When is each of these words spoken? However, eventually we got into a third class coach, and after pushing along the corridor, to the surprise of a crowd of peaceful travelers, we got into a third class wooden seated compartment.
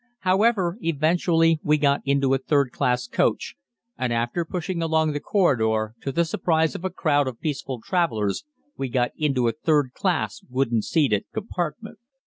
However, 0.21 0.79
eventually 0.81 1.59
we 1.63 1.77
got 1.77 2.01
into 2.05 2.33
a 2.33 2.39
third 2.39 2.71
class 2.71 3.05
coach, 3.07 3.53
and 3.99 4.11
after 4.11 4.43
pushing 4.43 4.81
along 4.81 5.11
the 5.11 5.19
corridor, 5.19 5.93
to 6.01 6.11
the 6.11 6.25
surprise 6.25 6.73
of 6.73 6.83
a 6.83 6.89
crowd 6.89 7.27
of 7.27 7.39
peaceful 7.39 7.79
travelers, 7.79 8.43
we 8.75 8.89
got 8.89 9.11
into 9.15 9.47
a 9.47 9.51
third 9.51 9.91
class 9.93 10.41
wooden 10.49 10.81
seated 10.81 11.25
compartment. 11.31 11.99